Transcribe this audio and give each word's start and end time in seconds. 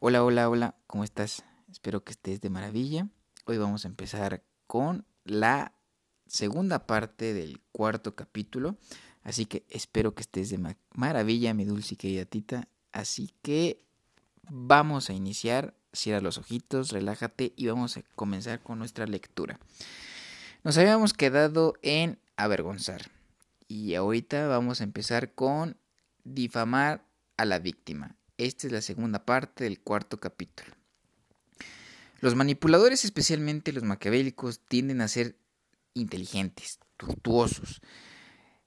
Hola, 0.00 0.22
hola, 0.22 0.50
hola, 0.50 0.74
¿cómo 0.86 1.02
estás? 1.02 1.44
Espero 1.70 2.04
que 2.04 2.12
estés 2.12 2.40
de 2.40 2.50
maravilla. 2.50 3.08
Hoy 3.46 3.56
vamos 3.56 3.84
a 3.84 3.88
empezar 3.88 4.42
con 4.66 5.06
la 5.24 5.72
segunda 6.26 6.86
parte 6.86 7.32
del 7.32 7.62
cuarto 7.72 8.14
capítulo. 8.14 8.76
Así 9.22 9.46
que 9.46 9.64
espero 9.70 10.14
que 10.14 10.22
estés 10.22 10.50
de 10.50 10.76
maravilla, 10.94 11.54
mi 11.54 11.64
dulce 11.64 11.94
y 11.94 11.96
querida 11.96 12.26
tita. 12.26 12.68
Así 12.92 13.32
que 13.40 13.82
vamos 14.50 15.08
a 15.08 15.14
iniciar. 15.14 15.74
Cierra 15.92 16.20
los 16.20 16.38
ojitos, 16.38 16.90
relájate 16.90 17.54
y 17.56 17.68
vamos 17.68 17.96
a 17.96 18.02
comenzar 18.14 18.62
con 18.62 18.80
nuestra 18.80 19.06
lectura. 19.06 19.58
Nos 20.64 20.76
habíamos 20.76 21.14
quedado 21.14 21.74
en 21.82 22.18
avergonzar. 22.36 23.10
Y 23.68 23.94
ahorita 23.94 24.48
vamos 24.48 24.80
a 24.80 24.84
empezar 24.84 25.32
con 25.34 25.78
difamar 26.24 27.06
a 27.36 27.44
la 27.44 27.58
víctima. 27.58 28.16
Esta 28.36 28.66
es 28.66 28.72
la 28.72 28.80
segunda 28.80 29.24
parte 29.24 29.64
del 29.64 29.80
cuarto 29.80 30.18
capítulo. 30.18 30.74
Los 32.20 32.34
manipuladores, 32.34 33.04
especialmente 33.04 33.72
los 33.72 33.84
maquiavélicos, 33.84 34.60
tienden 34.66 35.00
a 35.02 35.08
ser 35.08 35.36
inteligentes, 35.94 36.80
tortuosos, 36.96 37.80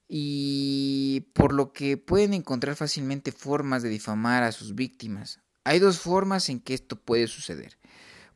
y 0.07 1.27
por 1.33 1.53
lo 1.53 1.73
que 1.73 1.97
pueden 1.97 2.33
encontrar 2.33 2.77
fácilmente 2.77 3.33
formas 3.33 3.83
de 3.83 3.89
difamar 3.89 4.43
a 4.43 4.53
sus 4.53 4.73
víctimas. 4.73 5.41
Hay 5.65 5.79
dos 5.79 5.99
formas 5.99 6.47
en 6.47 6.61
que 6.61 6.73
esto 6.73 6.95
puede 6.95 7.27
suceder. 7.27 7.77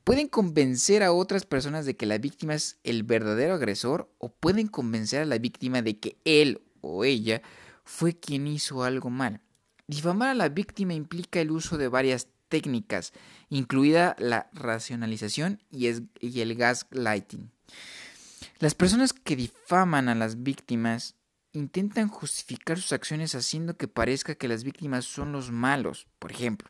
Pueden 0.04 0.28
convencer 0.28 1.02
a 1.02 1.14
otras 1.14 1.46
personas 1.46 1.86
de 1.86 1.96
que 1.96 2.06
la 2.06 2.18
víctima 2.18 2.56
es 2.56 2.80
el 2.84 3.04
verdadero 3.04 3.54
agresor 3.54 4.14
o 4.18 4.34
pueden 4.34 4.68
convencer 4.68 5.22
a 5.22 5.26
la 5.26 5.38
víctima 5.38 5.82
de 5.82 5.98
que 5.98 6.18
él 6.26 6.62
o 6.82 7.06
ella 7.06 7.42
fue 7.86 8.20
quien 8.20 8.48
hizo 8.48 8.84
algo 8.84 9.10
mal. 9.10 9.40
Difamar 9.92 10.30
a 10.30 10.34
la 10.34 10.48
víctima 10.48 10.94
implica 10.94 11.42
el 11.42 11.52
uso 11.52 11.78
de 11.78 11.90
varias 11.90 12.30
técnicas, 12.48 13.12
incluida 13.50 14.16
la 14.20 14.50
racionalización 14.54 15.62
y, 15.70 15.88
el 15.88 16.56
gaslighting. 16.56 17.52
Las 18.60 18.74
personas 18.74 19.12
que 19.12 19.36
difaman 19.36 20.08
a 20.08 20.16
las 20.16 20.44
víctimas 20.44 21.16
intentan 21.52 22.08
justificar 22.08 22.80
sus 22.80 22.94
acciones 22.94 23.36
haciendo 23.36 23.76
que 23.76 23.90
parezca 23.90 24.36
que 24.36 24.48
las 24.48 24.64
víctimas 24.64 25.04
son 25.04 25.34
los 25.34 25.52
malos. 25.52 26.08
Por 26.20 26.32
ejemplo, 26.32 26.70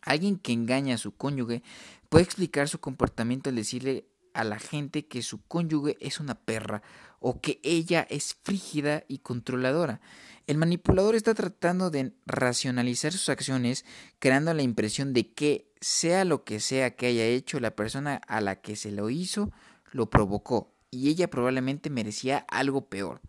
alguien 0.00 0.36
que 0.36 0.50
engaña 0.50 0.96
a 0.96 0.98
su 0.98 1.12
cónyuge 1.12 1.62
puede 2.08 2.24
explicar 2.24 2.68
su 2.68 2.80
comportamiento 2.80 3.50
al 3.50 3.56
decirle 3.56 4.08
a 4.34 4.44
la 4.44 4.58
gente 4.58 5.06
que 5.06 5.22
su 5.22 5.42
cónyuge 5.42 5.96
es 6.00 6.20
una 6.20 6.34
perra 6.34 6.82
o 7.20 7.40
que 7.40 7.60
ella 7.62 8.06
es 8.10 8.36
frígida 8.42 9.04
y 9.08 9.18
controladora. 9.18 10.00
El 10.46 10.58
manipulador 10.58 11.14
está 11.14 11.34
tratando 11.34 11.90
de 11.90 12.12
racionalizar 12.26 13.12
sus 13.12 13.28
acciones, 13.28 13.84
creando 14.18 14.52
la 14.54 14.62
impresión 14.62 15.12
de 15.12 15.32
que, 15.32 15.70
sea 15.80 16.24
lo 16.24 16.44
que 16.44 16.60
sea 16.60 16.94
que 16.94 17.06
haya 17.06 17.24
hecho, 17.24 17.60
la 17.60 17.74
persona 17.74 18.16
a 18.28 18.40
la 18.40 18.60
que 18.60 18.76
se 18.76 18.92
lo 18.92 19.10
hizo 19.10 19.52
lo 19.90 20.10
provocó 20.10 20.72
y 20.92 21.08
ella 21.08 21.28
probablemente 21.28 21.90
merecía 21.90 22.44
algo 22.48 22.88
peor. 22.88 23.20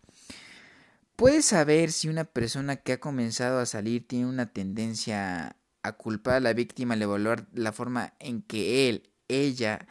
Puedes 1.16 1.46
saber 1.46 1.92
si 1.92 2.08
una 2.08 2.24
persona 2.24 2.76
que 2.76 2.92
ha 2.92 3.00
comenzado 3.00 3.58
a 3.58 3.66
salir 3.66 4.06
tiene 4.06 4.26
una 4.26 4.52
tendencia 4.52 5.56
a 5.82 5.92
culpar 5.92 6.34
a 6.34 6.40
la 6.40 6.52
víctima 6.52 6.94
al 6.94 7.02
evaluar 7.02 7.46
la 7.52 7.72
forma 7.72 8.14
en 8.18 8.42
que 8.42 8.88
él, 8.88 9.10
ella, 9.28 9.86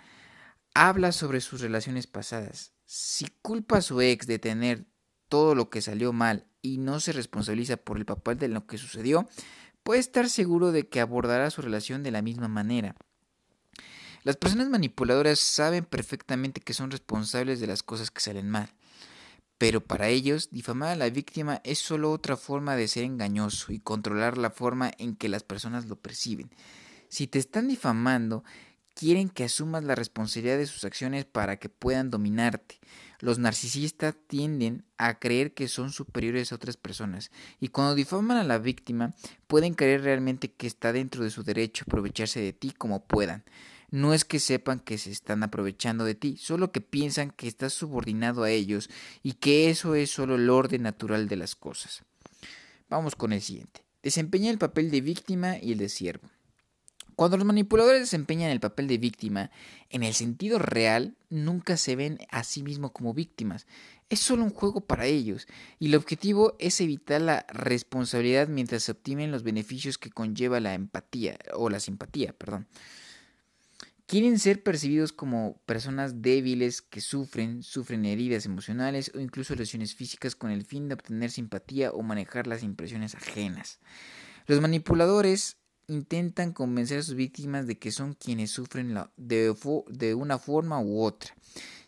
habla 0.74 1.12
sobre 1.12 1.42
sus 1.42 1.62
relaciones 1.62 2.08
pasadas. 2.08 2.74
Si 2.86 3.28
culpa 3.42 3.78
a 3.78 3.82
su 3.82 4.02
ex 4.02 4.28
de 4.28 4.40
tener 4.40 4.86
todo 5.30 5.56
lo 5.56 5.70
que 5.70 5.82
salió 5.82 6.14
mal 6.14 6.48
y 6.62 6.78
no 6.78 7.00
se 7.00 7.12
responsabiliza 7.12 7.78
por 7.78 7.98
el 7.98 8.06
papel 8.06 8.38
de 8.38 8.48
lo 8.48 8.68
que 8.68 8.78
sucedió, 8.78 9.28
puede 9.84 10.00
estar 10.00 10.30
seguro 10.30 10.72
de 10.72 10.88
que 10.88 11.02
abordará 11.02 11.50
su 11.50 11.62
relación 11.62 12.04
de 12.04 12.12
la 12.12 12.22
misma 12.22 12.48
manera. 12.48 12.96
Las 14.24 14.38
personas 14.38 14.70
manipuladoras 14.70 15.40
saben 15.40 15.84
perfectamente 15.84 16.62
que 16.62 16.74
son 16.74 16.92
responsables 16.92 17.60
de 17.60 17.68
las 17.68 17.84
cosas 17.84 18.10
que 18.10 18.22
salen 18.22 18.50
mal, 18.50 18.74
pero 19.58 19.82
para 19.82 20.08
ellos 20.08 20.50
difamar 20.52 20.90
a 20.90 20.96
la 20.96 21.10
víctima 21.10 21.62
es 21.66 21.80
solo 21.80 22.12
otra 22.12 22.38
forma 22.38 22.76
de 22.76 22.88
ser 22.88 23.04
engañoso 23.04 23.74
y 23.74 23.80
controlar 23.80 24.38
la 24.38 24.50
forma 24.50 24.92
en 24.98 25.16
que 25.16 25.30
las 25.30 25.44
personas 25.44 25.88
lo 25.88 25.98
perciben. 25.98 26.50
Si 27.10 27.28
te 27.28 27.38
están 27.38 27.68
difamando, 27.68 28.44
quieren 28.94 29.30
que 29.30 29.44
asumas 29.44 29.84
la 29.84 29.96
responsabilidad 29.96 30.58
de 30.58 30.66
sus 30.66 30.84
acciones 30.84 31.26
para 31.26 31.58
que 31.58 31.70
puedan 31.70 32.10
dominarte. 32.10 32.80
Los 33.20 33.40
narcisistas 33.40 34.16
tienden 34.28 34.84
a 34.98 35.20
creer 35.20 35.54
que 35.54 35.68
son 35.68 35.92
superiores 35.92 36.52
a 36.52 36.56
otras 36.56 36.78
personas 36.78 37.32
y 37.60 37.70
cuando 37.70 37.96
difaman 37.96 38.38
a 38.38 38.44
la 38.44 38.58
víctima 38.58 39.14
pueden 39.48 39.74
creer 39.74 40.02
realmente 40.02 40.52
que 40.52 40.68
está 40.68 40.92
dentro 40.92 41.24
de 41.24 41.30
su 41.30 41.44
derecho 41.44 41.86
aprovecharse 41.88 42.42
de 42.42 42.54
ti 42.54 42.72
como 42.72 43.06
puedan. 43.06 43.44
No 43.92 44.14
es 44.14 44.26
que 44.26 44.40
sepan 44.40 44.80
que 44.80 44.98
se 44.98 45.12
están 45.12 45.44
aprovechando 45.44 46.04
de 46.04 46.16
ti, 46.16 46.36
solo 46.38 46.72
que 46.72 46.82
piensan 46.82 47.30
que 47.30 47.48
estás 47.48 47.74
subordinado 47.74 48.44
a 48.44 48.50
ellos 48.50 48.90
y 49.22 49.34
que 49.34 49.70
eso 49.70 49.94
es 49.94 50.10
solo 50.10 50.36
el 50.36 50.50
orden 50.50 50.82
natural 50.82 51.28
de 51.28 51.36
las 51.36 51.56
cosas. 51.56 52.04
Vamos 52.90 53.16
con 53.16 53.34
el 53.34 53.42
siguiente. 53.42 53.86
Desempeña 54.02 54.50
el 54.50 54.58
papel 54.58 54.92
de 54.92 55.02
víctima 55.02 55.58
y 55.60 55.72
el 55.72 55.78
de 55.78 55.90
siervo. 55.90 56.33
Cuando 57.16 57.38
los 57.38 57.46
manipuladores 57.46 58.02
desempeñan 58.02 58.50
el 58.50 58.60
papel 58.60 58.88
de 58.88 58.98
víctima, 58.98 59.52
en 59.90 60.04
el 60.04 60.14
sentido 60.14 60.58
real, 60.60 61.16
nunca 61.30 61.78
se 61.78 61.96
ven 61.96 62.20
a 62.30 62.44
sí 62.44 62.64
mismos 62.64 62.92
como 62.92 63.14
víctimas. 63.14 63.68
Es 64.10 64.20
solo 64.20 64.44
un 64.44 64.50
juego 64.50 64.82
para 64.82 65.06
ellos, 65.06 65.48
y 65.80 65.88
el 65.88 65.96
objetivo 65.96 66.56
es 66.60 66.82
evitar 66.82 67.22
la 67.22 67.46
responsabilidad 67.50 68.48
mientras 68.48 68.84
se 68.84 68.92
obtienen 68.92 69.32
los 69.32 69.44
beneficios 69.44 69.98
que 69.98 70.10
conlleva 70.10 70.60
la 70.60 70.74
empatía, 70.74 71.38
o 71.54 71.70
la 71.70 71.80
simpatía, 71.80 72.34
perdón. 72.34 72.68
Quieren 74.06 74.38
ser 74.38 74.62
percibidos 74.62 75.14
como 75.14 75.62
personas 75.66 76.22
débiles 76.22 76.82
que 76.82 77.00
sufren, 77.00 77.64
sufren 77.64 78.06
heridas 78.06 78.46
emocionales 78.46 79.12
o 79.16 79.20
incluso 79.20 79.56
lesiones 79.56 79.96
físicas 79.96 80.36
con 80.36 80.52
el 80.52 80.66
fin 80.66 80.88
de 80.88 80.96
obtener 80.96 81.32
simpatía 81.32 81.92
o 81.92 82.02
manejar 82.04 82.46
las 82.46 82.64
impresiones 82.64 83.16
ajenas. 83.16 83.80
Los 84.46 84.60
manipuladores 84.60 85.58
intentan 85.88 86.54
convencer 86.54 87.00
a 87.00 87.04
sus 87.04 87.16
víctimas 87.16 87.68
de 87.68 87.78
que 87.78 87.92
son 87.92 88.14
quienes 88.14 88.52
sufren 88.52 88.98
de, 89.18 89.56
de 89.90 90.16
una 90.16 90.40
forma 90.40 90.80
u 90.80 91.02
otra. 91.02 91.34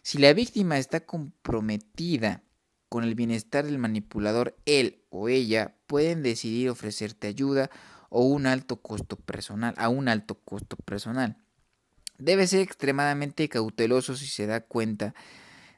Si 0.01 0.17
la 0.17 0.33
víctima 0.33 0.78
está 0.78 1.00
comprometida 1.00 2.44
con 2.89 3.03
el 3.03 3.16
bienestar 3.16 3.66
del 3.66 3.79
manipulador, 3.79 4.55
él 4.66 5.03
o 5.09 5.29
ella 5.29 5.75
pueden 5.88 6.23
decidir 6.23 6.69
ofrecerte 6.69 7.28
ayuda 7.28 7.69
o 8.09 8.23
un 8.25 8.45
alto 8.45 8.81
costo 8.81 9.16
personal, 9.16 9.73
a 9.78 9.89
un 9.89 10.07
alto 10.07 10.35
costo 10.35 10.78
personal. 10.78 11.38
Debe 12.17 12.47
ser 12.47 12.61
extremadamente 12.61 13.50
cauteloso 13.50 14.16
si 14.16 14.28
se 14.28 14.45
da 14.45 14.61
cuenta 14.61 15.13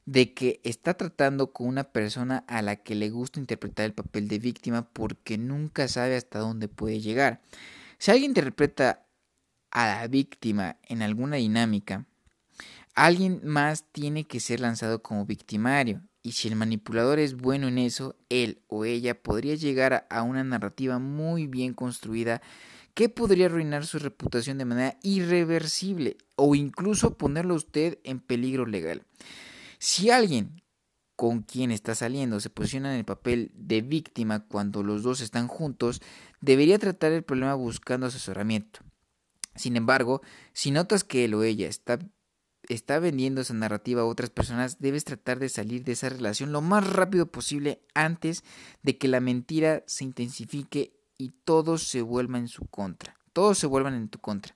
de 0.05 0.33
que 0.33 0.61
está 0.63 0.93
tratando 0.93 1.51
con 1.51 1.67
una 1.67 1.85
persona 1.85 2.45
a 2.47 2.61
la 2.61 2.77
que 2.77 2.95
le 2.95 3.09
gusta 3.09 3.39
interpretar 3.39 3.85
el 3.85 3.93
papel 3.93 4.27
de 4.27 4.39
víctima 4.39 4.87
porque 4.93 5.37
nunca 5.37 5.87
sabe 5.87 6.15
hasta 6.15 6.39
dónde 6.39 6.67
puede 6.67 7.01
llegar. 7.01 7.41
Si 7.97 8.11
alguien 8.11 8.31
interpreta 8.31 9.07
a 9.71 9.87
la 9.87 10.07
víctima 10.07 10.77
en 10.83 11.01
alguna 11.01 11.37
dinámica, 11.37 12.05
alguien 12.93 13.41
más 13.43 13.85
tiene 13.91 14.25
que 14.25 14.39
ser 14.39 14.59
lanzado 14.59 15.01
como 15.01 15.25
victimario. 15.25 16.01
Y 16.21 16.33
si 16.33 16.47
el 16.47 16.55
manipulador 16.55 17.19
es 17.19 17.35
bueno 17.35 17.67
en 17.67 17.77
eso, 17.77 18.15
él 18.29 18.61
o 18.67 18.85
ella 18.85 19.21
podría 19.21 19.55
llegar 19.55 20.07
a 20.09 20.23
una 20.23 20.43
narrativa 20.43 20.99
muy 20.99 21.47
bien 21.47 21.73
construida 21.73 22.41
que 22.93 23.09
podría 23.09 23.45
arruinar 23.45 23.85
su 23.85 23.99
reputación 23.99 24.57
de 24.57 24.65
manera 24.65 24.97
irreversible 25.03 26.17
o 26.35 26.55
incluso 26.55 27.17
ponerlo 27.17 27.53
a 27.53 27.57
usted 27.57 27.99
en 28.03 28.19
peligro 28.19 28.65
legal. 28.65 29.03
Si 29.77 30.09
alguien 30.09 30.63
con 31.17 31.41
quien 31.41 31.71
está 31.71 31.95
saliendo 31.95 32.39
se 32.39 32.51
posiciona 32.51 32.93
en 32.93 32.99
el 32.99 33.03
papel 33.03 33.51
de 33.55 33.81
víctima 33.81 34.45
cuando 34.45 34.83
los 34.83 35.01
dos 35.01 35.19
están 35.19 35.47
juntos, 35.47 35.99
debería 36.41 36.77
tratar 36.77 37.11
el 37.11 37.23
problema 37.23 37.55
buscando 37.55 38.05
asesoramiento. 38.05 38.81
Sin 39.55 39.75
embargo, 39.75 40.21
si 40.53 40.69
notas 40.69 41.03
que 41.03 41.25
él 41.25 41.33
o 41.33 41.41
ella 41.41 41.67
está, 41.67 41.97
está 42.69 42.99
vendiendo 42.99 43.41
esa 43.41 43.55
narrativa 43.55 44.03
a 44.03 44.05
otras 44.05 44.29
personas, 44.29 44.79
debes 44.79 45.05
tratar 45.05 45.39
de 45.39 45.49
salir 45.49 45.83
de 45.83 45.93
esa 45.93 46.09
relación 46.09 46.51
lo 46.51 46.61
más 46.61 46.87
rápido 46.87 47.31
posible 47.31 47.81
antes 47.95 48.43
de 48.83 48.99
que 48.99 49.07
la 49.07 49.19
mentira 49.19 49.83
se 49.87 50.03
intensifique 50.03 50.93
y 51.17 51.29
todos 51.43 51.87
se 51.87 52.03
vuelvan 52.03 52.41
en 52.41 52.47
su 52.47 52.67
contra. 52.67 53.17
Todos 53.33 53.57
se 53.57 53.65
vuelvan 53.65 53.95
en 53.95 54.09
tu 54.09 54.19
contra. 54.19 54.55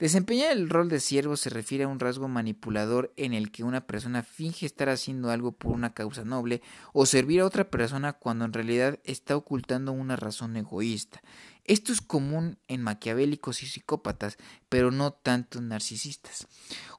Desempeñar 0.00 0.52
el 0.52 0.70
rol 0.70 0.88
de 0.88 0.98
siervo 0.98 1.36
se 1.36 1.50
refiere 1.50 1.84
a 1.84 1.88
un 1.88 2.00
rasgo 2.00 2.26
manipulador 2.26 3.12
en 3.18 3.34
el 3.34 3.50
que 3.52 3.64
una 3.64 3.86
persona 3.86 4.22
finge 4.22 4.64
estar 4.64 4.88
haciendo 4.88 5.30
algo 5.30 5.52
por 5.52 5.72
una 5.72 5.92
causa 5.92 6.24
noble 6.24 6.62
o 6.94 7.04
servir 7.04 7.42
a 7.42 7.44
otra 7.44 7.68
persona 7.68 8.14
cuando 8.14 8.46
en 8.46 8.54
realidad 8.54 8.98
está 9.04 9.36
ocultando 9.36 9.92
una 9.92 10.16
razón 10.16 10.56
egoísta. 10.56 11.20
Esto 11.64 11.92
es 11.92 12.00
común 12.00 12.58
en 12.68 12.82
maquiavélicos 12.82 13.62
y 13.62 13.66
psicópatas, 13.66 14.38
pero 14.68 14.90
no 14.90 15.12
tanto 15.12 15.58
en 15.58 15.68
narcisistas. 15.68 16.46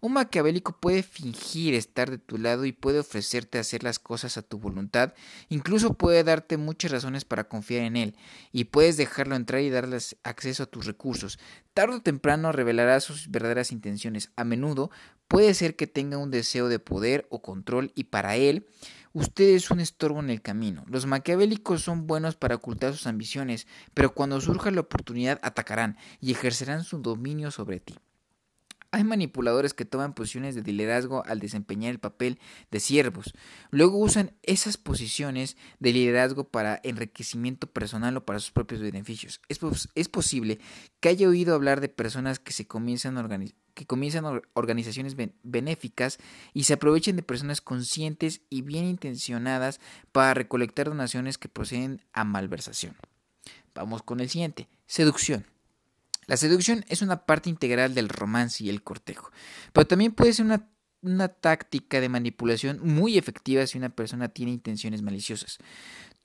Un 0.02 0.14
maquiavélico 0.14 0.78
puede 0.80 1.04
fingir 1.04 1.74
estar 1.74 2.10
de 2.10 2.18
tu 2.18 2.38
lado 2.38 2.66
y 2.66 2.72
puede 2.72 3.00
ofrecerte 3.00 3.60
hacer 3.60 3.84
las 3.84 4.00
cosas 4.00 4.38
a 4.38 4.42
tu 4.42 4.60
voluntad, 4.60 5.14
incluso 5.50 5.94
puede 5.94 6.24
darte 6.24 6.58
muchas 6.58 6.92
razones 6.92 7.26
para 7.26 7.48
confiar 7.48 7.84
en 7.84 7.98
él, 7.98 8.16
y 8.52 8.66
puedes 8.66 8.98
dejarlo 8.98 9.36
entrar 9.36 9.62
y 9.62 9.70
darle 9.70 9.98
acceso 10.24 10.64
a 10.64 10.68
tus 10.68 10.86
recursos. 10.86 11.40
Tarde 11.74 11.96
o 11.96 12.02
temprano 12.02 12.52
revelará 12.52 13.00
sus 13.00 13.32
verdaderas 13.32 13.72
intenciones. 13.72 14.32
A 14.36 14.44
menudo 14.44 14.92
puede 15.32 15.54
ser 15.54 15.78
que 15.78 15.88
tenga 15.88 16.18
un 16.18 16.30
deseo 16.30 16.68
de 16.68 16.78
poder 16.78 17.26
o 17.30 17.42
control 17.42 17.94
y 17.96 18.04
para 18.04 18.36
él 18.36 18.68
Usted 19.14 19.56
es 19.56 19.70
un 19.72 19.82
estorbo 19.82 20.22
en 20.22 20.30
el 20.30 20.42
camino. 20.42 20.86
Los 20.88 21.06
maquiavélicos 21.06 21.82
son 21.82 22.08
buenos 22.08 22.38
para 22.38 22.56
ocultar 22.56 22.94
sus 22.94 23.08
ambiciones, 23.08 23.68
pero 23.94 24.14
cuando 24.14 24.40
surja 24.40 24.72
la 24.72 24.80
oportunidad 24.80 25.38
atacarán 25.44 25.98
y 26.22 26.32
ejercerán 26.32 26.86
su 26.86 27.00
dominio 27.00 27.52
sobre 27.52 27.82
ti. 27.82 27.96
Hay 28.92 29.04
manipuladores 29.04 29.74
que 29.74 29.84
toman 29.84 30.14
posiciones 30.14 30.56
de 30.56 30.72
liderazgo 30.72 31.26
al 31.26 31.40
desempeñar 31.40 31.92
el 31.92 32.00
papel 32.00 32.40
de 32.72 32.80
siervos. 32.80 33.34
Luego 33.70 33.98
usan 33.98 34.32
esas 34.44 34.78
posiciones 34.78 35.58
de 35.80 35.92
liderazgo 35.92 36.46
para 36.46 36.80
enriquecimiento 36.84 37.68
personal 37.68 38.16
o 38.16 38.26
para 38.26 38.40
sus 38.40 38.52
propios 38.52 38.80
beneficios. 38.80 39.42
Es, 39.50 39.60
es 39.94 40.08
posible 40.08 40.60
que 41.02 41.10
haya 41.10 41.28
oído 41.28 41.54
hablar 41.54 41.82
de 41.82 41.90
personas 41.90 42.40
que 42.40 42.54
se 42.54 42.66
comienzan 42.66 43.18
a 43.18 43.22
organizar 43.22 43.61
que 43.74 43.86
comienzan 43.86 44.42
organizaciones 44.54 45.16
benéficas 45.44 46.18
y 46.54 46.64
se 46.64 46.74
aprovechen 46.74 47.16
de 47.16 47.24
personas 47.24 47.62
conscientes 47.62 48.42
y 48.50 48.62
bien 48.62 48.86
intencionadas 48.86 49.80
para 50.12 50.34
recolectar 50.34 50.88
donaciones 50.88 51.38
que 51.38 51.50
proceden 51.50 52.02
a 52.14 52.24
malversación. 52.24 52.96
Vamos 53.74 54.04
con 54.04 54.20
el 54.20 54.30
siguiente, 54.30 54.68
seducción. 54.86 55.46
La 56.28 56.38
seducción 56.38 56.86
es 56.88 57.02
una 57.02 57.26
parte 57.26 57.50
integral 57.50 57.94
del 57.94 58.10
romance 58.10 58.64
y 58.64 58.70
el 58.70 58.84
cortejo, 58.84 59.32
pero 59.74 59.88
también 59.88 60.14
puede 60.14 60.34
ser 60.34 60.46
una, 60.46 60.70
una 61.02 61.30
táctica 61.30 62.00
de 62.00 62.10
manipulación 62.10 62.80
muy 62.82 63.18
efectiva 63.18 63.66
si 63.68 63.78
una 63.78 63.90
persona 63.90 64.30
tiene 64.30 64.52
intenciones 64.52 65.02
maliciosas. 65.02 65.58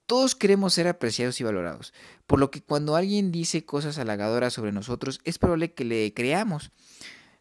Todos 0.06 0.36
queremos 0.36 0.74
ser 0.74 0.86
apreciados 0.86 1.40
y 1.40 1.44
valorados, 1.44 1.92
por 2.28 2.38
lo 2.38 2.52
que 2.52 2.62
cuando 2.62 2.94
alguien 2.94 3.32
dice 3.32 3.64
cosas 3.64 3.98
halagadoras 3.98 4.52
sobre 4.52 4.70
nosotros 4.70 5.20
es 5.24 5.38
probable 5.38 5.72
que 5.72 5.84
le 5.84 6.14
creamos. 6.14 6.70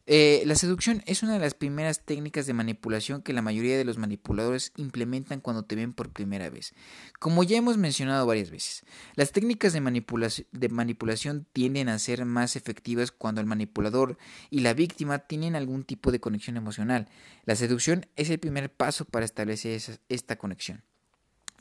Eh, 0.07 0.43
la 0.45 0.53
seducción 0.53 1.01
es 1.07 1.23
una 1.23 1.33
de 1.33 1.39
las 1.39 1.55
primeras 1.55 2.05
técnicas 2.05 2.45
de 2.45 2.53
manipulación 2.53 3.23
que 3.23 3.33
la 3.33 3.41
mayoría 3.41 3.75
de 3.75 3.85
los 3.85 3.97
manipuladores 3.97 4.71
implementan 4.77 5.41
cuando 5.41 5.63
te 5.63 5.75
ven 5.75 5.93
por 5.93 6.11
primera 6.11 6.49
vez. 6.51 6.73
Como 7.19 7.43
ya 7.43 7.57
hemos 7.57 7.77
mencionado 7.77 8.27
varias 8.27 8.51
veces, 8.51 8.83
las 9.15 9.31
técnicas 9.31 9.73
de, 9.73 10.45
de 10.51 10.69
manipulación 10.69 11.47
tienden 11.53 11.89
a 11.89 11.97
ser 11.97 12.23
más 12.25 12.55
efectivas 12.55 13.11
cuando 13.11 13.41
el 13.41 13.47
manipulador 13.47 14.17
y 14.51 14.59
la 14.59 14.73
víctima 14.73 15.19
tienen 15.19 15.55
algún 15.55 15.83
tipo 15.83 16.11
de 16.11 16.19
conexión 16.19 16.55
emocional. 16.55 17.07
La 17.45 17.55
seducción 17.55 18.05
es 18.15 18.29
el 18.29 18.37
primer 18.37 18.71
paso 18.71 19.05
para 19.05 19.25
establecer 19.25 19.81
esta 20.09 20.35
conexión. 20.37 20.83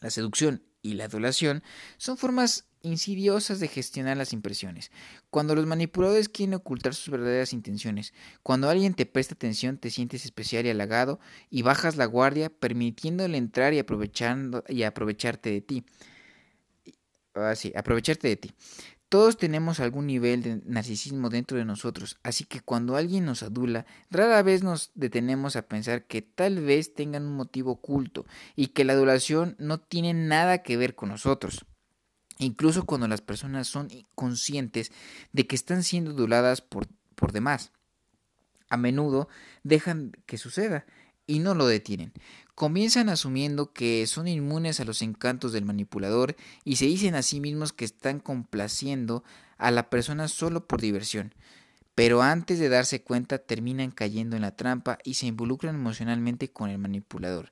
La 0.01 0.11
seducción 0.11 0.63
y 0.85 0.95
la 0.95 1.07
adulación 1.07 1.65
son 1.97 2.17
formas 2.17 2.67
insidiosas 2.83 3.59
de 3.59 3.69
gestionar 3.69 4.19
las 4.19 4.35
impresiones. 4.35 4.93
Cuando 5.31 5.55
los 5.55 5.67
manipuladores 5.67 6.29
quieren 6.29 6.55
ocultar 6.55 6.95
sus 6.95 7.11
verdaderas 7.11 7.55
intenciones, 7.55 8.13
cuando 8.43 8.69
alguien 8.69 8.93
te 8.95 9.07
presta 9.07 9.35
atención 9.35 9.79
te 9.79 9.91
sientes 9.91 10.27
especial 10.27 10.67
y 10.67 10.71
halagado 10.71 11.19
y 11.51 11.63
bajas 11.63 11.97
la 11.97 12.05
guardia 12.05 12.51
permitiéndole 12.51 13.39
entrar 13.39 13.73
y, 13.73 13.79
aprovechando, 13.79 14.63
y 14.69 14.83
aprovecharte 14.83 15.51
de 15.51 15.63
ti. 15.63 15.85
Ah, 17.35 17.55
aprovecharte 17.75 18.29
de 18.29 18.37
ti. 18.37 18.53
Todos 19.15 19.37
tenemos 19.37 19.79
algún 19.79 20.09
nivel 20.09 20.43
de 20.43 20.61
narcisismo 20.65 21.31
dentro 21.31 21.57
de 21.57 21.65
nosotros, 21.65 22.19
así 22.25 22.43
que 22.47 22.61
cuando 22.61 22.97
alguien 22.97 23.25
nos 23.25 23.45
adula, 23.45 23.87
rara 24.11 24.43
vez 24.43 24.65
nos 24.65 24.91
detenemos 24.97 25.55
a 25.55 25.69
pensar 25.69 26.03
que 26.03 26.21
tal 26.21 26.59
vez 26.59 26.95
tengan 26.95 27.25
un 27.25 27.37
motivo 27.37 27.71
oculto 27.71 28.27
y 28.57 28.67
que 28.75 28.83
la 28.83 28.95
adulación 28.95 29.55
no 29.61 29.79
tiene 29.79 30.15
nada 30.15 30.65
que 30.65 30.77
ver 30.77 30.97
con 30.97 31.11
nosotros. 31.11 31.65
Incluso 32.39 32.87
cuando 32.87 33.07
las 33.07 33.21
personas 33.21 33.69
son 33.69 33.89
conscientes 34.17 34.91
de 35.33 35.47
que 35.47 35.55
están 35.55 35.85
siendo 35.85 36.11
aduladas 36.11 36.61
por, 36.61 36.89
por 37.15 37.31
demás. 37.31 37.71
A 38.69 38.77
menudo 38.77 39.29
dejan 39.63 40.11
que 40.27 40.39
suceda 40.39 40.87
y 41.27 41.39
no 41.39 41.55
lo 41.55 41.67
detienen. 41.67 42.13
Comienzan 42.55 43.09
asumiendo 43.09 43.73
que 43.73 44.07
son 44.07 44.29
inmunes 44.29 44.79
a 44.79 44.85
los 44.85 45.03
encantos 45.03 45.53
del 45.53 45.65
manipulador 45.65 46.37
y 46.65 46.77
se 46.77 46.87
dicen 46.87 47.15
a 47.15 47.23
sí 47.23 47.41
mismos 47.41 47.73
que 47.73 47.85
están 47.85 48.21
complaciendo 48.21 49.25
a 49.59 49.71
la 49.71 49.91
persona 49.91 50.29
solo 50.29 50.67
por 50.67 50.81
diversión. 50.81 51.35
Pero 51.95 52.23
antes 52.23 52.59
de 52.59 52.69
darse 52.69 53.03
cuenta 53.03 53.39
terminan 53.39 53.91
cayendo 53.91 54.37
en 54.37 54.43
la 54.43 54.57
trampa 54.57 54.99
y 55.05 55.15
se 55.15 55.27
involucran 55.27 55.77
emocionalmente 55.77 56.51
con 56.51 56.71
el 56.71 56.79
manipulador. 56.79 57.51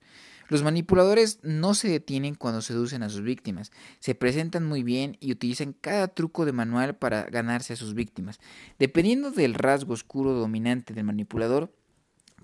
Los 0.48 0.62
manipuladores 0.62 1.38
no 1.42 1.72
se 1.74 1.88
detienen 1.88 2.34
cuando 2.34 2.60
seducen 2.60 3.02
a 3.02 3.08
sus 3.08 3.22
víctimas, 3.22 3.72
se 4.00 4.14
presentan 4.14 4.66
muy 4.66 4.82
bien 4.82 5.16
y 5.18 5.32
utilizan 5.32 5.72
cada 5.72 6.08
truco 6.08 6.44
de 6.44 6.52
manual 6.52 6.94
para 6.94 7.22
ganarse 7.24 7.72
a 7.72 7.76
sus 7.76 7.94
víctimas. 7.94 8.38
Dependiendo 8.78 9.30
del 9.30 9.54
rasgo 9.54 9.94
oscuro 9.94 10.32
dominante 10.32 10.92
del 10.92 11.04
manipulador, 11.04 11.72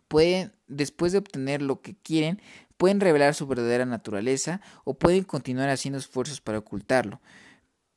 pueden, 0.09 0.53
después 0.67 1.13
de 1.13 1.19
obtener 1.19 1.63
lo 1.63 1.81
que 1.81 1.97
quieren, 1.97 2.41
pueden 2.77 3.01
revelar 3.01 3.35
su 3.35 3.47
verdadera 3.47 3.85
naturaleza 3.85 4.61
o 4.85 4.99
pueden 4.99 5.25
continuar 5.25 5.69
haciendo 5.69 5.99
esfuerzos 5.99 6.41
para 6.41 6.59
ocultarlo. 6.59 7.21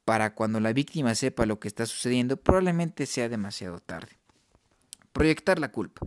Para 0.06 0.36
cuando 0.36 0.60
la 0.60 0.74
víctima 0.74 1.16
sepa 1.16 1.46
lo 1.46 1.60
que 1.60 1.68
está 1.68 1.86
sucediendo, 1.86 2.38
probablemente 2.38 3.06
sea 3.06 3.30
demasiado 3.30 3.80
tarde. 3.80 4.20
Proyectar 5.14 5.60
la 5.60 5.72
culpa. 5.72 6.06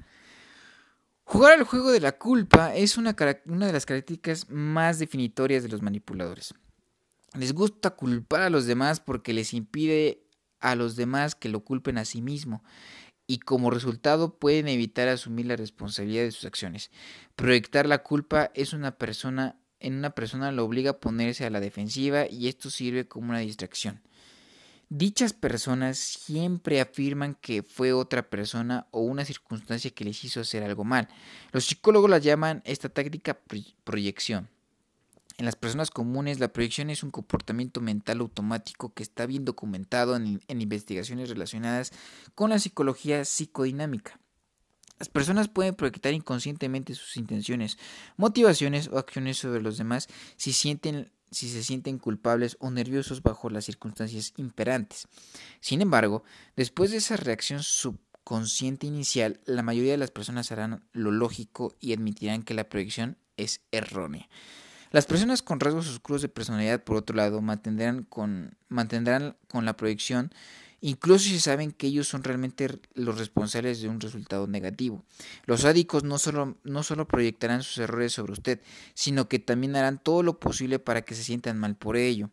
Jugar 1.25 1.55
al 1.55 1.65
juego 1.65 1.91
de 1.91 2.01
la 2.01 2.19
culpa 2.19 2.75
es 2.75 2.99
una, 2.99 3.17
una, 3.47 3.67
de 3.67 3.73
las 3.73 3.87
características 3.87 4.51
más 4.51 4.99
definitorias 4.99 5.62
de 5.62 5.71
los 5.71 5.81
manipuladores. 5.81 6.55
Les 7.33 7.55
gusta 7.55 7.91
culpar 7.91 8.43
a 8.43 8.51
los 8.51 8.67
demás 8.67 9.01
porque 9.01 9.33
les 9.33 9.55
impide 9.55 10.27
a 10.61 10.75
los 10.75 10.97
demás 10.97 11.35
que 11.35 11.49
lo 11.49 11.61
culpen 11.65 11.99
a 11.99 12.05
sí 12.05 12.21
mismo 12.21 12.62
y 13.26 13.38
como 13.38 13.71
resultado 13.71 14.38
pueden 14.38 14.69
evitar 14.69 15.09
asumir 15.09 15.47
la 15.47 15.56
responsabilidad 15.56 16.25
de 16.25 16.32
sus 16.32 16.44
acciones. 16.44 16.91
Proyectar 17.37 17.87
la 17.87 18.03
culpa 18.03 18.50
es 18.55 18.73
una 18.73 18.99
persona 18.99 19.56
en 19.85 19.97
una 19.97 20.11
persona 20.11 20.50
lo 20.50 20.65
obliga 20.65 20.93
a 20.93 21.00
ponerse 21.00 21.44
a 21.44 21.50
la 21.50 21.61
defensiva 21.61 22.26
y 22.26 22.49
esto 22.49 22.71
sirve 22.71 23.06
como 23.06 23.31
una 23.31 23.41
distracción. 23.41 24.00
Dichas 24.88 25.35
personas 25.35 25.99
siempre 25.99 26.81
afirman 26.81 27.35
que 27.35 27.62
fue 27.62 27.93
otra 27.93 28.31
persona 28.31 28.87
o 28.93 29.00
una 29.00 29.25
circunstancia 29.25 29.91
que 29.91 30.05
les 30.05 30.25
hizo 30.25 30.41
hacer 30.41 30.62
algo 30.62 30.85
mal. 30.85 31.09
Los 31.53 31.67
psicólogos 31.67 32.09
la 32.09 32.19
llaman 32.19 32.62
esta 32.65 32.88
táctica 32.88 33.38
proyección. 33.85 34.49
En 35.36 35.46
las 35.46 35.56
personas 35.56 35.90
comunes, 35.90 36.38
la 36.38 36.52
proyección 36.52 36.90
es 36.90 37.02
un 37.02 37.10
comportamiento 37.10 37.81
mental 37.81 38.20
automático 38.20 38.94
que 38.94 39.02
está 39.02 39.26
bien 39.26 39.44
documentado 39.44 40.14
en, 40.14 40.40
investigaciones 40.48 41.28
relacionadas 41.28 41.92
con 42.36 42.50
la 42.50 42.60
psicología 42.60 43.25
psicodinámica. 43.25 44.20
Las 45.00 45.08
personas 45.08 45.48
pueden 45.48 45.74
proyectar 45.74 46.14
inconscientemente 46.14 46.94
sus 46.94 47.17
intenciones, 47.17 47.79
motivaciones 48.17 48.88
o 48.88 48.98
acciones 48.98 49.38
sobre 49.38 49.60
los 49.60 49.76
demás 49.76 50.06
si, 50.36 50.53
sienten, 50.53 51.10
si 51.32 51.48
se 51.48 51.64
sienten 51.64 51.98
culpables 51.98 52.56
o 52.60 52.70
nerviosos 52.70 53.20
bajo 53.20 53.50
las 53.50 53.64
circunstancias 53.64 54.34
imperantes. 54.36 55.08
Sin 55.60 55.82
embargo, 55.82 56.22
después 56.55 56.93
de 56.93 56.98
esa 56.98 57.17
reacción 57.17 57.64
subconsciente 57.64 58.86
inicial, 58.86 59.41
la 59.46 59.64
mayoría 59.64 59.93
de 59.93 59.98
las 59.98 60.12
personas 60.12 60.53
harán 60.53 60.84
lo 60.93 61.10
lógico 61.10 61.74
y 61.81 61.93
admitirán 61.93 62.44
que 62.44 62.55
la 62.55 62.69
proyección 62.69 63.19
es 63.36 63.62
errónea. 63.72 64.29
Las 64.94 65.06
personas 65.06 65.43
con 65.43 65.58
rasgos 65.58 65.89
oscuros 65.89 66.22
de 66.22 66.29
personalidad, 66.29 66.84
por 66.84 66.94
otro 66.94 67.17
lado, 67.17 67.41
mantendrán 67.41 68.05
con, 68.05 68.56
la 68.69 69.77
proyección, 69.77 70.32
incluso 70.81 71.24
si 71.24 71.41
saben 71.41 71.72
que 71.72 71.89
ellos 71.89 72.06
son 72.06 72.22
realmente 72.22 72.79
los 72.94 73.19
responsables 73.19 73.82
de 73.82 73.89
un 73.89 73.98
resultado 73.98 74.46
negativo. 74.46 75.05
Los 75.46 75.63
sádicos 75.63 76.05
no 76.05 76.17
solo, 76.19 76.58
no 76.63 76.84
solo 76.84 77.08
proyectarán 77.08 77.65
sus 77.65 77.79
errores 77.79 78.13
sobre 78.13 78.34
usted, 78.34 78.60
sino 78.94 79.29
que 79.29 79.41
también 79.41 79.74
harán 79.74 80.01
todo 80.01 80.22
lo 80.22 80.39
posible 80.39 80.79
para 80.79 81.03
que 81.03 81.17
se 81.17 81.24
sientan 81.24 81.58
mal 81.58 81.74
por 81.74 81.96
ello. 81.96 82.31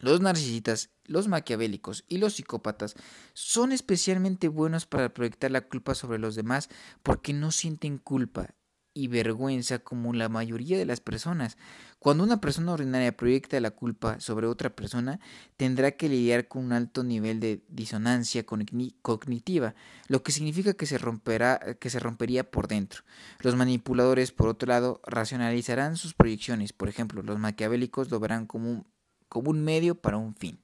Los 0.00 0.20
narcisistas, 0.20 0.90
los 1.04 1.28
maquiavélicos 1.28 2.04
y 2.08 2.18
los 2.18 2.34
psicópatas 2.34 2.94
son 3.32 3.72
especialmente 3.72 4.48
buenos 4.48 4.84
para 4.84 5.14
proyectar 5.14 5.50
la 5.50 5.62
culpa 5.62 5.94
sobre 5.94 6.18
los 6.18 6.34
demás 6.34 6.68
porque 7.02 7.32
no 7.32 7.50
sienten 7.50 7.96
culpa 7.96 8.50
y 8.92 9.08
vergüenza 9.08 9.78
como 9.78 10.12
la 10.12 10.28
mayoría 10.28 10.76
de 10.78 10.84
las 10.84 11.00
personas. 11.00 11.56
Cuando 11.98 12.24
una 12.24 12.40
persona 12.40 12.72
ordinaria 12.72 13.16
proyecta 13.16 13.60
la 13.60 13.70
culpa 13.70 14.18
sobre 14.20 14.46
otra 14.46 14.70
persona, 14.70 15.20
tendrá 15.56 15.92
que 15.92 16.08
lidiar 16.08 16.48
con 16.48 16.64
un 16.64 16.72
alto 16.72 17.04
nivel 17.04 17.40
de 17.40 17.62
disonancia 17.68 18.44
cognitiva, 18.44 19.74
lo 20.08 20.22
que 20.22 20.32
significa 20.32 20.74
que 20.74 20.86
se, 20.86 20.98
romperá, 20.98 21.76
que 21.78 21.90
se 21.90 22.00
rompería 22.00 22.50
por 22.50 22.68
dentro. 22.68 23.02
Los 23.40 23.54
manipuladores, 23.54 24.32
por 24.32 24.48
otro 24.48 24.68
lado, 24.68 25.00
racionalizarán 25.06 25.96
sus 25.96 26.14
proyecciones. 26.14 26.72
Por 26.72 26.88
ejemplo, 26.88 27.22
los 27.22 27.38
maquiavélicos 27.38 28.10
lo 28.10 28.18
verán 28.18 28.46
como 28.46 28.70
un, 28.70 28.86
como 29.28 29.50
un 29.50 29.62
medio 29.62 29.94
para 29.94 30.16
un 30.16 30.34
fin. 30.34 30.58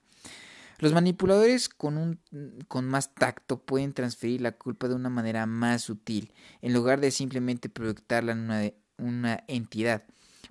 Los 0.79 0.93
manipuladores 0.93 1.69
con, 1.69 1.97
un, 1.97 2.21
con 2.69 2.87
más 2.87 3.15
tacto 3.15 3.59
pueden 3.59 3.93
transferir 3.93 4.41
la 4.41 4.53
culpa 4.53 4.89
de 4.89 4.95
una 4.95 5.09
manera 5.09 5.47
más 5.47 5.83
sutil, 5.83 6.33
en 6.61 6.75
lugar 6.75 7.01
de 7.01 7.11
simplemente 7.11 7.69
proyectarla 7.69 8.33
en 8.33 8.41
una, 8.41 8.73
una 8.99 9.45
entidad. 9.49 10.05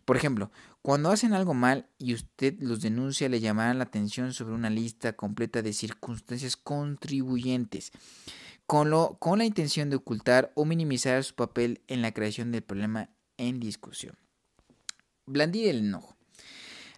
Por 0.04 0.18
ejemplo, 0.18 0.52
cuando 0.82 1.10
hacen 1.10 1.34
algo 1.34 1.54
mal 1.54 1.88
y 1.98 2.14
usted 2.14 2.56
los 2.60 2.82
denuncia, 2.82 3.28
le 3.28 3.40
llamarán 3.40 3.80
la 3.80 3.86
atención 3.86 4.34
sobre 4.34 4.54
una 4.54 4.70
lista 4.70 5.14
completa 5.14 5.62
de 5.64 5.74
circunstancias 5.74 6.56
contribuyentes, 6.56 7.92
con, 8.68 8.92
lo, 8.92 9.18
con 9.20 9.40
la 9.40 9.46
intención 9.46 9.90
de 9.90 9.96
ocultar 9.96 10.52
o 10.56 10.66
minimizar 10.66 11.24
su 11.24 11.34
papel 11.36 11.82
en 11.88 12.02
la 12.02 12.12
creación 12.12 12.52
del 12.52 12.62
problema 12.62 13.10
en 13.38 13.60
discusión. 13.60 14.16
Blandir 15.26 15.70
el 15.70 15.80
enojo. 15.80 16.15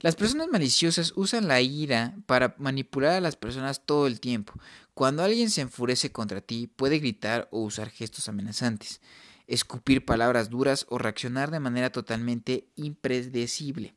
Las 0.02 0.16
personas 0.16 0.48
maliciosas 0.48 1.14
usan 1.16 1.48
la 1.48 1.62
ira 1.62 2.16
para 2.26 2.56
manipular 2.58 3.14
a 3.14 3.22
las 3.22 3.36
personas 3.36 3.86
todo 3.86 4.08
el 4.08 4.20
tiempo. 4.20 4.54
Cuando 4.94 5.24
alguien 5.24 5.50
se 5.50 5.62
enfurece 5.62 6.12
contra 6.12 6.42
ti, 6.42 6.68
puede 6.68 7.00
gritar 7.00 7.48
o 7.52 7.62
usar 7.62 7.90
gestos 7.90 8.30
amenazantes 8.30 9.02
escupir 9.48 10.06
palabras 10.06 10.50
duras 10.50 10.86
o 10.90 10.98
reaccionar 10.98 11.52
de 11.52 11.60
manera 11.60 11.90
totalmente 11.90 12.68
impredecible. 12.76 13.96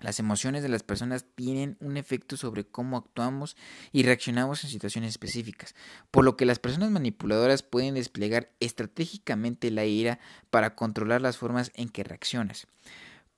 Las 0.00 0.20
emociones 0.20 0.62
de 0.62 0.68
las 0.68 0.84
personas 0.84 1.24
tienen 1.34 1.76
un 1.80 1.96
efecto 1.96 2.36
sobre 2.36 2.64
cómo 2.64 2.96
actuamos 2.96 3.56
y 3.90 4.04
reaccionamos 4.04 4.62
en 4.62 4.70
situaciones 4.70 5.10
específicas, 5.10 5.74
por 6.12 6.24
lo 6.24 6.36
que 6.36 6.44
las 6.44 6.60
personas 6.60 6.92
manipuladoras 6.92 7.64
pueden 7.64 7.94
desplegar 7.94 8.52
estratégicamente 8.60 9.72
la 9.72 9.86
ira 9.86 10.20
para 10.50 10.76
controlar 10.76 11.20
las 11.20 11.36
formas 11.36 11.72
en 11.74 11.88
que 11.88 12.04
reaccionas. 12.04 12.68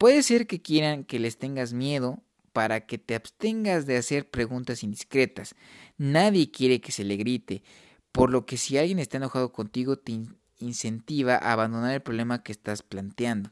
Puede 0.00 0.22
ser 0.22 0.46
que 0.46 0.62
quieran 0.62 1.04
que 1.04 1.18
les 1.18 1.36
tengas 1.36 1.74
miedo 1.74 2.22
para 2.54 2.86
que 2.86 2.96
te 2.96 3.14
abstengas 3.14 3.84
de 3.84 3.98
hacer 3.98 4.30
preguntas 4.30 4.82
indiscretas. 4.82 5.54
Nadie 5.98 6.50
quiere 6.50 6.80
que 6.80 6.90
se 6.90 7.04
le 7.04 7.18
grite, 7.18 7.62
por 8.10 8.30
lo 8.30 8.46
que 8.46 8.56
si 8.56 8.78
alguien 8.78 8.98
está 8.98 9.18
enojado 9.18 9.52
contigo 9.52 9.98
te 9.98 10.18
incentiva 10.58 11.34
a 11.34 11.52
abandonar 11.52 11.92
el 11.92 12.00
problema 12.00 12.42
que 12.42 12.50
estás 12.50 12.82
planteando. 12.82 13.50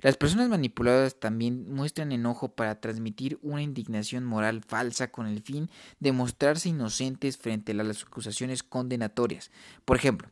Las 0.00 0.16
personas 0.16 0.48
manipuladas 0.48 1.18
también 1.18 1.72
muestran 1.72 2.12
enojo 2.12 2.54
para 2.54 2.80
transmitir 2.80 3.38
una 3.42 3.62
indignación 3.62 4.24
moral 4.24 4.62
falsa 4.62 5.10
con 5.10 5.26
el 5.26 5.42
fin 5.42 5.70
de 6.00 6.12
mostrarse 6.12 6.68
inocentes 6.68 7.38
frente 7.38 7.72
a 7.72 7.76
las 7.76 8.02
acusaciones 8.02 8.62
condenatorias. 8.62 9.50
Por 9.84 9.96
ejemplo, 9.96 10.28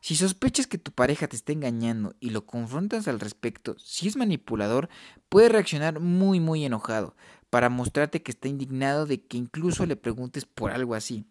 si 0.00 0.14
sospechas 0.14 0.66
que 0.68 0.78
tu 0.78 0.92
pareja 0.92 1.26
te 1.26 1.34
está 1.34 1.52
engañando 1.52 2.14
y 2.20 2.30
lo 2.30 2.46
confrontas 2.46 3.08
al 3.08 3.18
respecto, 3.18 3.76
si 3.78 4.06
es 4.06 4.16
manipulador, 4.16 4.88
puede 5.28 5.48
reaccionar 5.48 5.98
muy 5.98 6.38
muy 6.38 6.64
enojado 6.64 7.16
para 7.50 7.68
mostrarte 7.68 8.22
que 8.22 8.30
está 8.30 8.48
indignado 8.48 9.06
de 9.06 9.22
que 9.22 9.36
incluso 9.36 9.86
le 9.86 9.96
preguntes 9.96 10.44
por 10.44 10.70
algo 10.70 10.94
así. 10.94 11.24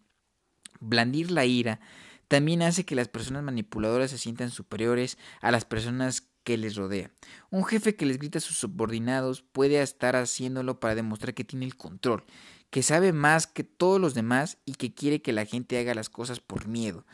Blandir 0.80 1.30
la 1.30 1.46
ira 1.46 1.80
también 2.28 2.62
hace 2.62 2.84
que 2.84 2.94
las 2.94 3.08
personas 3.08 3.42
manipuladoras 3.42 4.10
se 4.10 4.18
sientan 4.18 4.50
superiores 4.50 5.16
a 5.40 5.50
las 5.50 5.64
personas 5.64 6.28
que 6.46 6.56
les 6.56 6.76
rodea. 6.76 7.10
Un 7.50 7.64
jefe 7.64 7.96
que 7.96 8.06
les 8.06 8.18
grita 8.18 8.38
a 8.38 8.40
sus 8.40 8.56
subordinados 8.56 9.42
puede 9.42 9.82
estar 9.82 10.14
haciéndolo 10.14 10.78
para 10.78 10.94
demostrar 10.94 11.34
que 11.34 11.42
tiene 11.42 11.66
el 11.66 11.76
control, 11.76 12.24
que 12.70 12.84
sabe 12.84 13.12
más 13.12 13.48
que 13.48 13.64
todos 13.64 14.00
los 14.00 14.14
demás 14.14 14.58
y 14.64 14.74
que 14.74 14.94
quiere 14.94 15.20
que 15.20 15.32
la 15.32 15.44
gente 15.44 15.76
haga 15.76 15.92
las 15.92 16.08
cosas 16.08 16.38
por 16.38 16.68
miedo. 16.68 17.04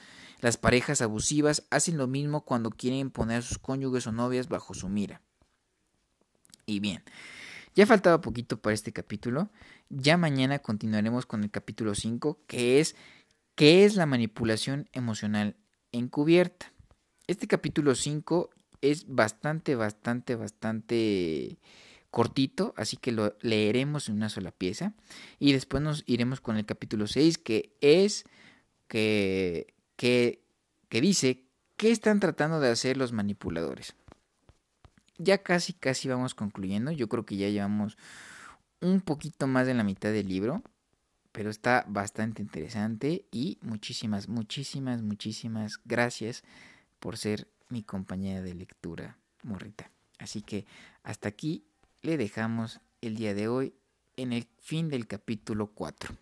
Las 0.41 0.59
parejas 0.59 1.01
abusivas 1.01 1.65
hacen 1.71 1.97
lo 1.97 2.07
mismo 2.07 2.45
cuando 2.45 2.69
quieren 2.69 3.11
poner 3.11 3.39
a 3.39 3.43
sus 3.43 3.57
cónyuges 3.57 4.07
o 4.07 4.13
novias 4.13 4.51
bajo 4.51 4.75
su 4.75 4.91
mira. 4.91 5.23
Y 6.67 6.81
bien, 6.81 7.03
ya 7.75 7.87
faltaba 7.87 8.21
poquito 8.21 8.61
para 8.61 8.75
este 8.75 8.93
capítulo. 8.93 9.51
Ya 9.89 10.19
mañana 10.19 10.59
continuaremos 10.59 11.25
con 11.25 11.43
el 11.43 11.51
capítulo 11.51 11.95
5, 11.95 12.43
que 12.47 12.81
es 12.81 12.97
¿Qué 13.55 13.87
es 13.87 13.97
la 13.97 14.05
manipulación 14.05 14.91
emocional 14.93 15.57
encubierta? 15.91 16.71
Este 17.27 17.47
capítulo 17.47 17.95
5 17.95 18.51
es 18.83 19.07
bastante, 19.09 19.75
bastante, 19.75 20.37
bastante 20.37 21.59
cortito, 22.11 22.75
así 22.77 22.99
que 22.99 23.13
lo 23.13 23.35
leeremos 23.41 24.09
en 24.09 24.17
una 24.17 24.29
sola 24.29 24.51
pieza. 24.51 24.93
Y 25.39 25.53
después 25.53 25.83
nos 25.83 26.05
iremos 26.07 26.41
con 26.41 26.59
el 26.59 26.67
capítulo 26.67 27.07
6, 27.07 27.39
que 27.39 27.75
es 27.81 28.25
que, 28.89 29.73
que, 29.97 30.43
que 30.91 31.01
dice 31.01 31.45
qué 31.79 31.91
están 31.91 32.21
tratando 32.21 32.61
de 32.61 32.69
hacer 32.69 32.99
los 32.99 33.13
manipuladores. 33.13 33.95
Ya 35.17 35.39
casi, 35.43 35.73
casi 35.73 36.09
vamos 36.09 36.35
concluyendo. 36.35 36.91
Yo 36.91 37.09
creo 37.09 37.25
que 37.25 37.37
ya 37.37 37.49
llevamos 37.49 37.97
un 38.81 39.01
poquito 39.01 39.47
más 39.47 39.67
de 39.67 39.75
la 39.75 39.85
mitad 39.85 40.11
del 40.13 40.29
libro 40.29 40.63
pero 41.33 41.49
está 41.51 41.85
bastante 41.89 42.43
interesante 42.43 43.25
y 43.33 43.59
muchísimas, 43.63 44.29
muchísimas, 44.29 45.03
muchísimas 45.03 45.81
gracias 45.85 46.45
por 47.01 47.17
ser 47.17 47.49
mi 47.73 47.83
compañera 47.83 48.43
de 48.43 48.55
lectura, 48.55 49.19
morrita. 49.43 49.91
Así 50.19 50.43
que 50.43 50.67
hasta 51.03 51.29
aquí 51.29 51.65
le 52.03 52.17
dejamos 52.17 52.81
el 53.01 53.17
día 53.17 53.35
de 53.35 53.49
hoy 53.49 53.75
en 54.17 54.33
el 54.33 54.47
fin 54.61 54.89
del 54.89 55.07
capítulo 55.07 55.69
4. 55.69 56.15